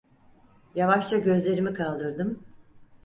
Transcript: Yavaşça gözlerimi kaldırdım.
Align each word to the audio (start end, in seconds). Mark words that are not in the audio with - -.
Yavaşça 0.75 1.17
gözlerimi 1.17 1.73
kaldırdım. 1.73 2.45